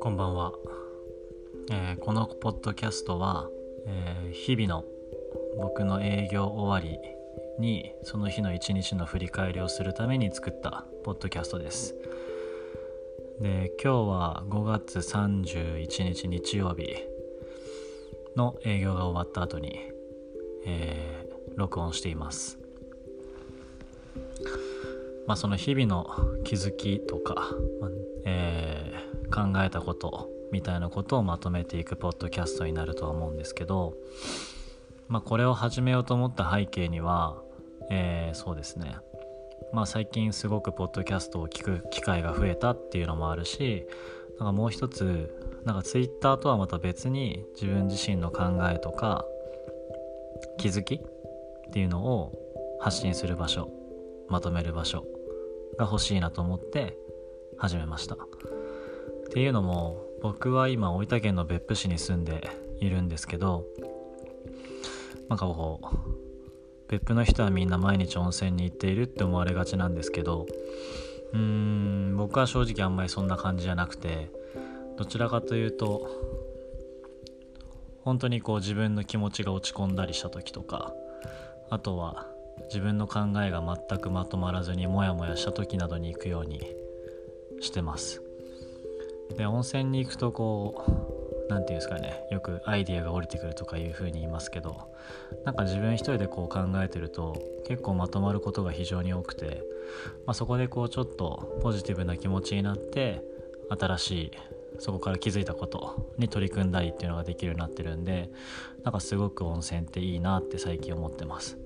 [0.00, 0.52] こんばんは、
[1.72, 3.48] えーこのポッドキャストは、
[3.86, 4.84] えー日々の
[5.60, 7.00] 僕の営業終わり
[7.58, 11.96] にその日の一日の振り返りをするために作ったポッドキャストです。
[13.40, 16.94] で今日は5月31日日曜日
[18.36, 19.80] の営業が終わった後に、
[20.64, 21.24] えー
[21.56, 22.63] 録音しています。
[25.26, 26.06] まあその日々の
[26.44, 27.50] 気づきとか、
[28.24, 33.94] えー考えたことみたいなことをまとめていくポッドキャストになるとは思うんですけど、
[35.08, 37.42] まあ、これを始めようと思った背景には、
[37.90, 38.96] えーそうですね。
[39.72, 43.86] まあ最近すごくポッドキャストを聞く機会が増えたっていうのもあるし
[44.38, 45.34] なんかもう一つ
[45.64, 49.24] なんかツイッターとはまた別に自分自身の考えとか
[50.58, 52.32] 気づきっていうのを
[52.80, 53.68] 発信する場所
[54.28, 55.04] まとめる場所
[55.78, 56.96] が欲しいなと思って
[57.58, 58.14] 始めました。
[58.14, 58.18] っ
[59.32, 62.48] ていうのも僕は今大分県の別府市に住んで
[62.80, 63.64] いるんですけど
[65.28, 66.14] なんかこう
[66.88, 70.46] 別府の人はみんな毎日温泉に行っているって思われがちなんですけど
[71.32, 74.30] うーん僕は正直あんまりそんな感じじゃなくて
[74.96, 76.08] どちらかというと
[78.02, 80.92] 本当にこう自分の気持ちが落ち込んだりした時とか
[81.70, 82.28] あとは
[82.66, 86.60] 自分の考えが全くまとまらずにモヤモヤした時などに行くように
[87.60, 88.22] してます。
[89.36, 94.92] で温泉に行くとこう何て言うんですかねよくアイディアが降りてくるとかいう風に言いますけど
[95.44, 99.62] なんか自分一人でこう考えてると結構まとまることが非常に多くて、
[100.26, 103.22] まあ、そこでこうちょっとポジティブな気持ちになって
[103.70, 104.30] 新しい
[104.78, 108.30] そこから気づいたことに取り組んだりっていうのができるようになってるんで
[108.82, 111.58] なんかすごく温泉っていいなって最近思ってます。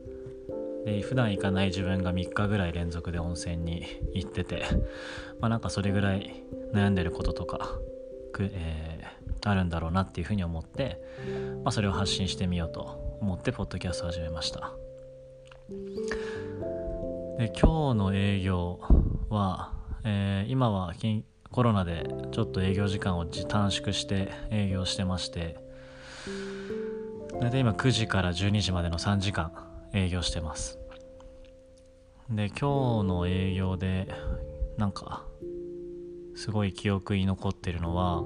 [0.89, 4.65] で普段行かない自分が3日ぐらい連続で温泉に行ってて
[5.39, 7.79] まあなんかそれぐらい悩んでることとか
[8.33, 11.01] く、えーあるんだろうなっていうふうに思って、
[11.63, 14.73] まあ、それを発信してみようと思ってポッドキャスト始めました。
[17.39, 18.81] で今日の営業
[19.31, 19.73] は、
[20.03, 20.93] えー今は
[21.53, 25.57] コロナでちょっと営業時間を短縮して営業してまして
[27.41, 29.53] 大体今9時から12時までの3時間
[29.95, 30.78] 営業してます。
[32.31, 34.07] で今日の営業で
[34.77, 35.25] なんか
[36.37, 38.23] すごい記憶に残ってるのは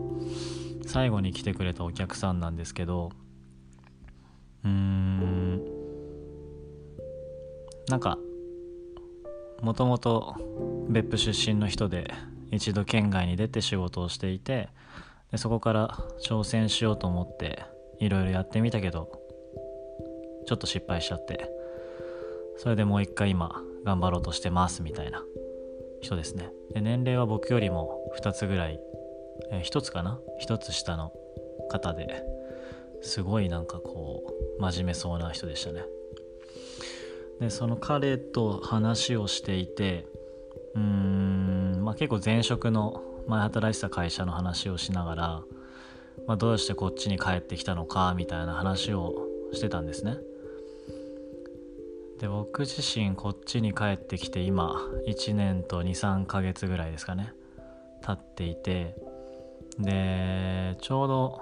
[0.86, 3.12] 最後に来てくれたお客さんなんですけど
[4.64, 5.62] うーん
[7.88, 8.18] なんか
[9.60, 10.34] もともと
[10.88, 12.12] 別府出身の人で
[12.50, 14.68] 一度県外に出て仕事をしていて
[15.30, 15.96] でそこから
[16.26, 17.62] 挑戦しようと思って
[18.00, 19.12] いろいろやってみたけど
[20.48, 21.48] ちょっと失敗しちゃって
[22.56, 25.24] それでもう一回今頑張ろうとしてますみたいな
[26.00, 26.50] 人ですね。
[26.74, 28.80] で年齢は僕よりも2つぐらい、
[29.50, 31.12] えー、1つかな？1つ下の
[31.70, 32.24] 方で
[33.02, 34.22] すごいなんかこ
[34.58, 35.84] う真面目そうな人でしたね。
[37.40, 40.06] でその彼と話をしていて
[40.74, 45.42] うーん、まあ、結構前職の前働いてた会社の話をしながら、
[46.26, 50.16] まあ、どうしてこっちに帰ってきたのかみたいな話をしてたんですね。
[52.22, 54.76] で僕自身こっちに帰ってきて今
[55.08, 57.32] 1年と23ヶ月ぐらいですかね
[58.00, 58.94] 経っていて
[59.80, 61.40] でちょうど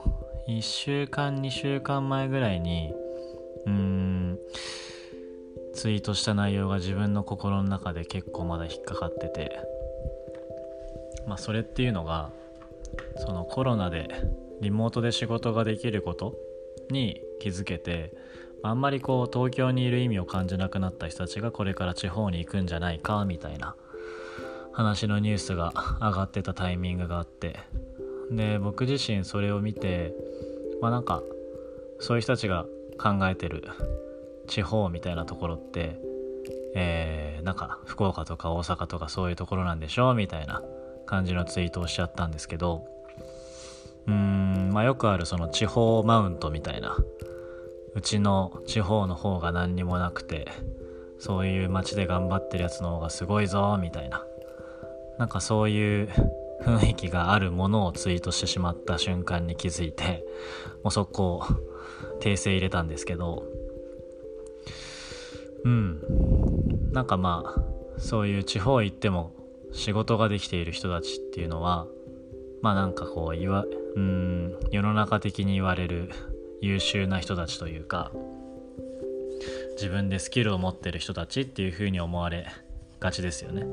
[0.49, 2.95] 1週間2週間前ぐらいに
[3.67, 4.39] うーん
[5.75, 9.61] ツイートした内容が自分の心の中で結構まだ引っかかってて
[11.27, 12.31] まあそれっていうのが
[13.19, 14.09] そのコロナで
[14.63, 16.37] リモートで仕事ができること
[16.91, 18.15] に気づけて
[18.63, 23.75] あんまりこう東京にいる意味を感じなくなった人たちがこれから地方に行くんじゃないかみたいな
[24.73, 27.61] 話のニュースが上がってたタイミングがあって。
[28.31, 30.15] で僕自身それを見て
[30.81, 31.23] まあなんか
[31.99, 32.65] そういう人たちが
[32.97, 33.65] 考えてる
[34.47, 36.01] 地方みたいなところって
[36.75, 40.63] えーなんか福岡とか大阪とかそういうところなんでしょうみたいな
[41.07, 42.85] 感じのツイートをしちゃったんですけど
[44.07, 46.97] うーんまあよくあるその地方マウントみたいな
[47.95, 50.47] うちの地方の方が何にもなくて
[51.19, 54.25] そういう街で頑張ってるやつの方がすごいぞみたいな。
[55.19, 56.09] なんかそういう
[56.63, 60.25] 雰囲気があるものをツイートしてしまった瞬間に気づいて
[60.83, 61.43] もう速攻
[62.21, 63.45] 訂正入れたんですけど。
[65.65, 66.01] うん。
[66.93, 67.63] なんかまあ
[67.99, 69.33] そういう地方行っても
[69.73, 71.87] 仕事ができている人たちっていうのは
[72.63, 73.65] まあなんかこう言わ
[73.97, 76.11] うん世の中的に言われる
[76.61, 78.13] 優秀な人たちというか
[79.73, 82.47] 自分でスキルを持ってる人たちっていう風に思われ
[83.01, 83.65] がちですよね。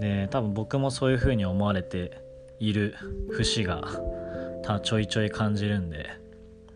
[0.00, 2.20] で多分僕もそういう風に思われて
[2.60, 2.94] いる
[3.30, 3.82] 節が
[4.82, 6.10] ちょいちょい感じるんで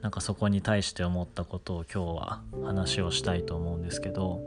[0.01, 4.41] なんかそこに対して思ったことを今日は話をしたいと思うんですけど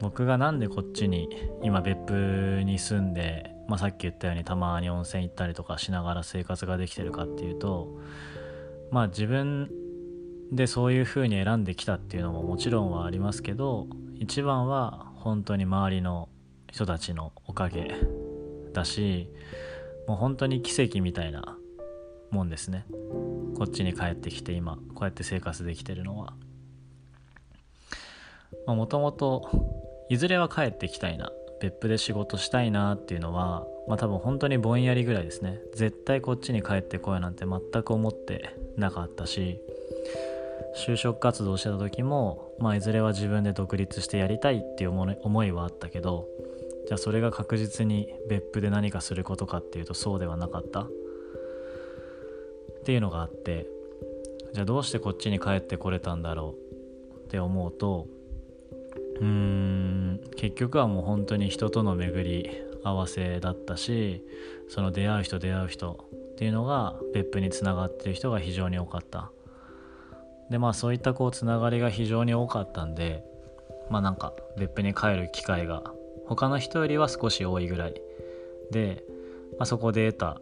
[0.00, 1.28] 僕がなんでこっちに
[1.62, 7.88] 今別府に住んで、まあ、さっき言ったようにたまに温泉行ったりとかしながら生活ができてるかっていうと
[8.92, 9.70] まあ自分
[10.52, 16.28] でそういう風に選んできたっていうのももちろんはありますけど一番は本当に周りの
[16.70, 17.96] 人たちのおかげ
[18.74, 19.30] だし
[20.06, 21.56] もう本当に奇跡みたいな
[22.30, 22.86] もんですね。
[23.56, 26.34] こっちに帰ってきて今こうやって生活できてるのは。
[28.66, 29.48] もともと
[30.08, 35.60] いずれは帰ってきたいな別府で仕事したいなっていうのはまあ多分本当にぼんやりぐらいですね。
[35.74, 39.60] 絶対こっちに帰ってこいなんて全く思ってなかったし
[40.86, 46.26] 就職活動してた時も、まあ、いずれは自分で独立してやりたいっていう思いはあったけど
[46.86, 50.82] じゃあそれが確実に別府で何かすることかっていうとそうではなかった。
[50.82, 50.88] っ
[52.84, 53.68] ていうのがあって
[54.52, 56.56] じゃあどうしてこっちに帰ってこれたんだろ
[57.12, 57.14] う？
[57.14, 58.08] って思うと
[59.20, 62.50] うーん結局はもう本当に人との巡り
[62.82, 64.24] 合わせだったし
[64.68, 66.04] その出会う人出会う人
[66.42, 69.30] っていうのが別府につながってる人が非常に多かった。
[70.50, 73.22] でまあそういったこうつながりが非常に多かったんで
[73.90, 75.84] まあなんか別府に帰る機会が
[76.26, 77.94] 他の人よりは少し多いぐらい。
[78.72, 79.04] で、
[79.56, 80.40] まあ、そこで得た、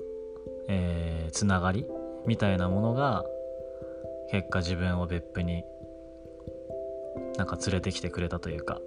[0.68, 1.84] えー、つながり
[2.24, 3.26] みたいなものが
[4.30, 5.64] 結果自分を別府に
[7.36, 8.80] なんか連れてきてくれたというか。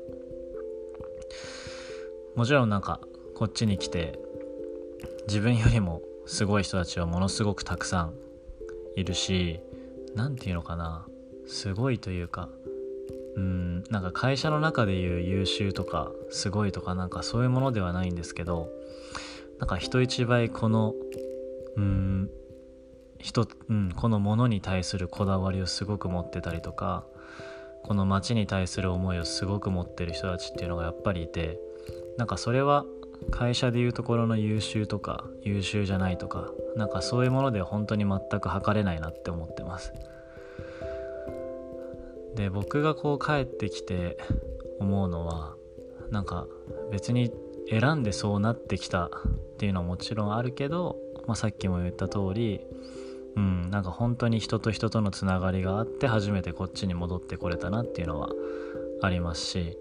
[2.36, 3.00] もちろんなんか
[3.36, 4.18] こっちに来て
[5.28, 8.14] 自分よりもすごい人たちはものすごくたくさん
[8.96, 9.60] いるし
[10.16, 11.06] 何て言うのかな。
[11.48, 12.50] すごいというか
[13.36, 18.70] うんなんか会社の中でいう優秀とかすごいとかなんかそういうものではないんですけど
[19.60, 20.94] なんか人一倍この
[21.76, 22.30] うん
[23.20, 27.06] 人、うん、このものに対するこだわりをすごく持ってたりとか
[27.84, 31.60] この街に対する思いをすごく持ってる人たちっていうのがやっぱりいて
[32.18, 32.86] なんかそれは
[33.32, 39.94] 会社でいうところの優秀とか優秀じゃないとかなんかそういうもので本当に全く測れないなって思ってます。
[42.36, 44.18] で僕がこう帰ってきて
[44.80, 45.56] 思うのは
[46.10, 46.48] なんか
[46.92, 47.32] 別に
[47.70, 49.10] 選んでそうなってきたっ
[49.58, 50.98] ていうのはもちろんあるけど、
[51.28, 52.62] まあ、さっきも言った通り
[53.36, 58.30] うん、なんか本当に人と人とのつながりがあって初めてこっちに戻ってこれたなっていうのは
[59.02, 59.78] ありますし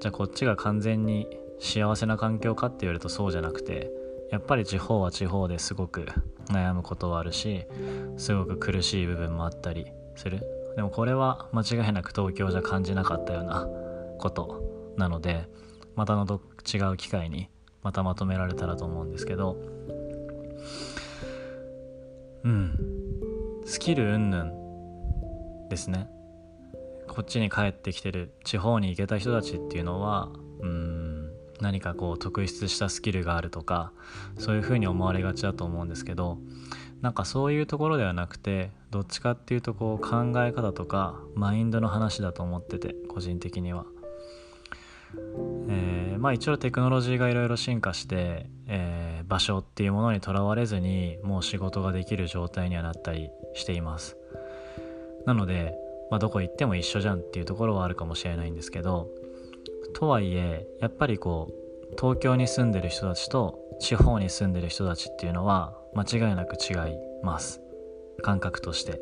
[0.00, 1.26] じゃあこっちが完全に
[1.62, 3.90] 幸せな環境かって言われるとそうじゃなくて
[4.32, 6.06] やっぱり地方は地方ですごく
[6.48, 7.66] 悩むことはあるし
[8.16, 9.86] すごく苦しい部分もあったり
[10.16, 10.42] する。
[10.74, 13.68] でもこれは間違いなく東京じゃ感じなかったような
[14.18, 15.46] ことなので
[15.94, 17.48] またの違う機会に
[17.82, 19.56] またまとめられたらと思うんですけど
[22.44, 22.78] うん。
[23.64, 24.50] スキル云々
[25.68, 26.08] ですね。
[27.06, 30.30] こっちに帰ってきてる地方に行けた人たちっていうのは
[30.60, 31.01] うん。
[31.62, 33.92] 何かこう特筆したスキルがあるとか
[34.38, 36.38] そういうふうに思われがちだと思うんですけど
[37.00, 43.86] なんかそういうところではなくてどっちかっていうとこう考え方とかマインドの話だと思ってて個人的には。
[45.68, 54.16] えー、まあ一応テクノロジーがいろいろ進化して、えー、場所っていうものにとらわれずにもう仕事ができる状態にはなったりしています
[55.26, 55.74] なので、
[56.10, 59.10] まあ、どこ行っても一緒じゃんっていうところはあるかもしれないんですけど
[59.92, 67.60] とはいえやっぱりこう東京に住んでる人たちと地方に住んでる人たちっていうのは間違いなく違います。
[68.22, 69.00] 感覚として。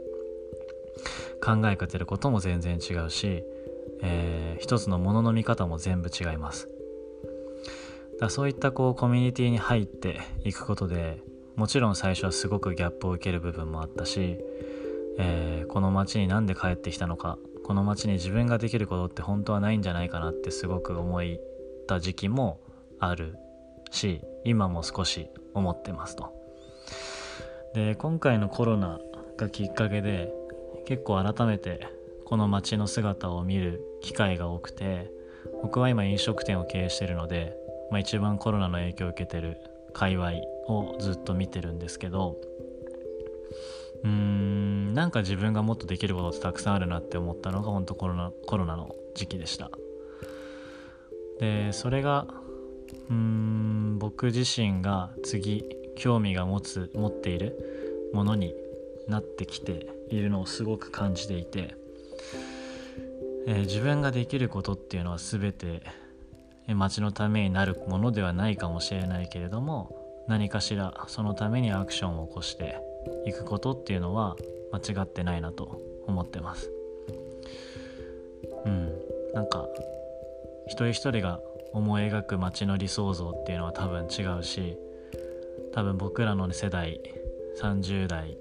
[1.43, 3.43] 考えてることも全然違うし
[4.03, 6.69] えー、一つのものの見方も全部違います。
[8.19, 11.23] だそういったこうコミュニティに入っていくことで
[11.57, 14.37] もちろん最初はすごくギャップを受ける部分もあったし、
[15.19, 21.23] えー、この街になんで帰ってきたのかこの街に自分ができることって本当はないんじゃないかなってすごく思っ
[21.87, 22.61] た時期も
[22.99, 23.37] ある
[23.91, 26.33] し今も少し思ってますと。
[27.75, 28.99] で今回のコロナ
[29.37, 30.33] がきっかけで
[30.87, 31.89] 結構改めて
[32.25, 35.11] この街の姿を見る機会が多くて
[35.63, 37.57] 僕は今飲食店を経営してるので、
[37.91, 39.59] まあ、一番コロナの影響を受けてる
[39.93, 40.33] 界隈
[40.69, 42.37] をずっと見てるんですけど
[44.03, 49.71] うんなんか自分がもっとできることってたくさんあるなって思ったのが本当コロナコロナの時期でした。
[51.39, 52.27] でそれが
[53.09, 55.65] うーん僕自身が次
[55.97, 58.55] 興味が持つ持っているものに
[59.09, 61.77] なってきているのをすごく感じていて
[63.47, 65.83] えー、自分ができることっていうのは全て
[66.69, 72.79] 町のためになるものではないかもしれないけれども何かしらそのためにアクションを起こして
[73.27, 74.37] いくことっていうのは
[74.73, 76.71] 間違ってないなと思ってます。
[78.65, 78.93] うん。
[79.35, 79.69] なんか
[80.67, 81.41] 一人一人が
[81.73, 84.77] 思い描く街の理想像っていうのは多分違うし
[85.73, 87.01] 多分僕らの世代
[87.61, 88.37] 30代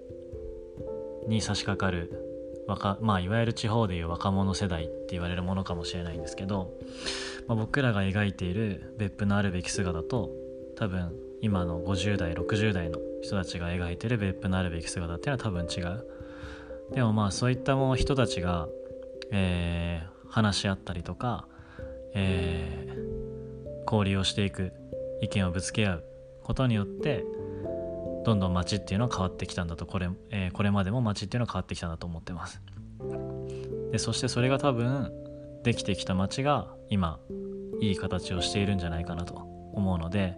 [1.28, 2.25] に差し掛かる
[2.68, 6.74] 若、まあ、いわゆる地方でいう若者世代って言われるものかもしれないんですけど、
[7.48, 10.32] まあ、僕らが描いている別府のあるべき姿と
[10.75, 16.06] 多分今の50代60代の人たちが描いてる別府のあるべき姿っていうのは多分違う。
[16.94, 18.68] でもまあそういったもう人たちが、
[19.32, 21.48] えー、話し合ったりとか、
[22.14, 24.72] えー、交流をしていく
[25.22, 26.04] 意見をぶつけ合う
[26.44, 27.24] ことによって
[28.26, 29.86] どんどん街っていうのは変わってきたんだと。
[29.86, 32.62] これ,、えー、これまでも街っていうのは変わってきたんだと思ってます。
[33.92, 35.12] でそしてそれが多分
[35.64, 37.20] できてきた街が今
[37.82, 40.38] いい形をしているんじゃないかなと思うので、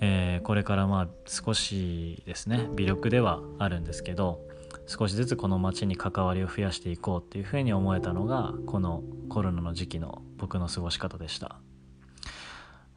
[0.00, 4.40] えー、これからまあ少しですね微力ではあるんですけど
[4.86, 11.60] 少しずつこの街に関わりを増やしていこうっていうふうに思えたのがこのコロナの時期の僕の過ごし方でした。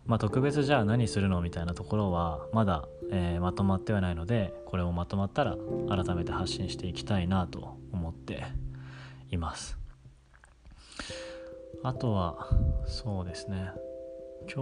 [0.05, 5.57] まあ特別じゃあ何するのみたいなところはまだえ、まとまってはないのでこれもまとまったら
[5.89, 8.43] 改めて発信していきたいなと思って
[9.29, 9.77] います。
[11.83, 12.47] あとは
[12.85, 13.71] そうですね。
[14.47, 14.61] 今日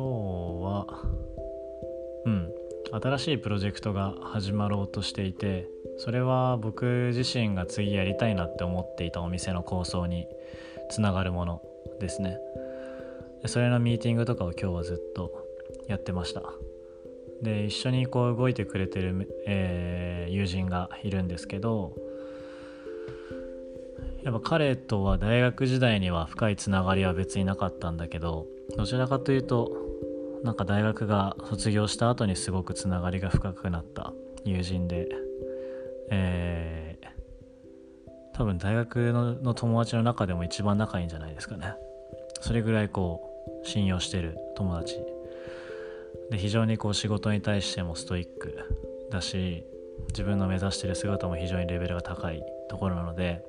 [0.63, 0.87] は
[2.25, 2.49] うん。
[2.91, 5.67] 新しいプロジェクトが始まろうとしていて
[5.99, 10.25] それは僕自身が次やりたいなって思っていたお店の構想に
[10.89, 11.61] つながるもの
[11.99, 12.39] ですね。
[13.45, 15.31] それのミーティングとかを今日はずっと
[15.87, 16.41] やってました。
[17.41, 21.95] で一緒にこう動いてくれてる、えー、友人がいるんですけど
[24.23, 29.71] やっぱ彼とは大学時代には深いつながりは別になかったんだけどどちらかというと
[30.43, 34.13] なんか大学が卒業した後にすごくつながりが深くなった
[34.45, 35.07] 友人で、
[36.11, 41.73] えー、多分大学の友達の中でも一番仲いいんじゃないですかね。
[42.41, 43.21] それぐらいこ
[43.63, 44.97] う信用してる友達。
[46.31, 48.57] で非常にこう仕事に対してもストイック
[49.11, 49.65] だし
[50.09, 53.43] 自分の目指してる姿も非常にレベルが高いところなので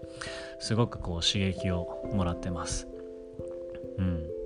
[0.59, 2.89] すごくこう刺激をもらってます。
[3.99, 4.40] うん。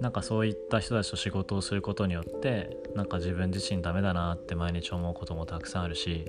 [0.00, 6.26] なんかそういった人たちと仕事をすることによってなんか自分自身ダメだなって毎日思うこともたくさんあるし、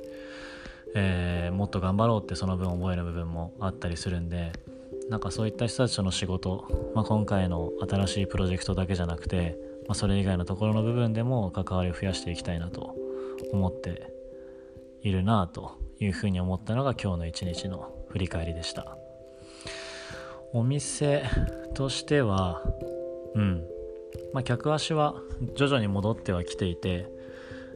[0.93, 4.51] えー、もっと頑張ろうってその分思える部分もあったりするんで
[5.09, 9.57] なんかそういった人たちとの仕事、まあ、今回の新しいプロジェクトだけじゃなくて
[9.91, 12.95] まあ、それ以外のところの部分でも関わりを増やしていきたいなと
[13.51, 14.13] 思って
[15.01, 18.97] いるなというふうに思ったのが今日の一日の振り返りでした。
[20.53, 21.25] お店
[21.73, 22.61] としては
[23.35, 23.63] うん。
[24.33, 25.21] まあ客足は
[25.55, 27.07] 徐々に戻ってはきていて、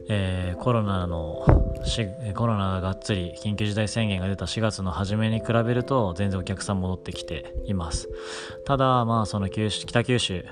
[0.08, 1.46] えー、コロナの
[2.34, 8.08] コロナががっつり緊急事態宣言が出た4月の初めに比べると全然お客さん戻ってきています。
[8.64, 10.44] ただまあその九州北九州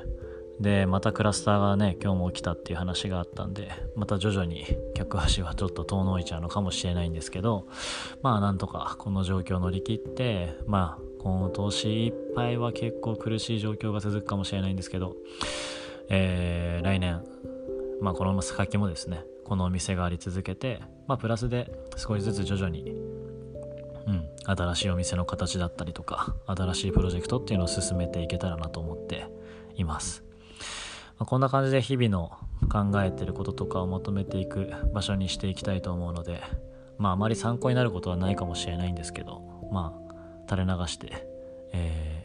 [0.61, 7.66] でまたクラスターがね今日も起きたっていう話があったんでまた徐々に客足はちょっと遠のいちゃうのかもしれないんですけど
[8.23, 15.16] まあなんとかこの状況を乗り切ってまあこの年いっぱいは結構苦しい状況が続くかもしれないんですけど、
[16.10, 17.24] えー、来年
[18.00, 22.94] まあこの先もですねこのお店があり続けてまあプラスで少しずつ徐々に
[24.06, 29.26] うん、新しいお店の形だったりとか新しいプロジェクトっていうのを進めていけたらなと思って
[29.76, 30.24] います。
[31.18, 32.32] まあ、こんな感じで日々の
[32.68, 36.42] 考えてることとかをまとめていく場所にしていきたいと思うので
[36.98, 39.40] まああまり参考になることはないかもしれないんですけど
[39.72, 40.03] まあ
[40.48, 41.26] 垂れ流して、
[41.72, 42.24] え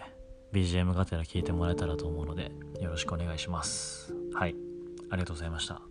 [0.54, 4.14] ー、BGM がてら聞いてもらえたらと思うのでよろしくお願いします。
[4.34, 4.56] はい。
[5.10, 5.82] ありがとうございました。